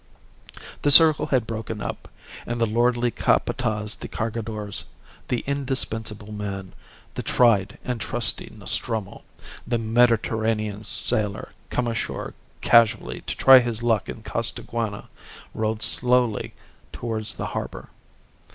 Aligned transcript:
The 0.81 0.89
circle 0.89 1.27
had 1.27 1.45
broken 1.45 1.79
up, 1.79 2.07
and 2.47 2.59
the 2.59 2.65
lordly 2.65 3.11
Capataz 3.11 3.95
de 3.99 4.07
Cargadores, 4.07 4.85
the 5.27 5.43
indispensable 5.45 6.31
man, 6.31 6.73
the 7.13 7.21
tried 7.21 7.77
and 7.85 8.01
trusty 8.01 8.51
Nostromo, 8.51 9.21
the 9.67 9.77
Mediterranean 9.77 10.83
sailor 10.83 11.49
come 11.69 11.85
ashore 11.85 12.33
casually 12.61 13.21
to 13.27 13.37
try 13.37 13.59
his 13.59 13.83
luck 13.83 14.09
in 14.09 14.23
Costaguana, 14.23 15.07
rode 15.53 15.83
slowly 15.83 16.55
towards 16.91 17.35
the 17.35 17.45
harbour. 17.53 17.89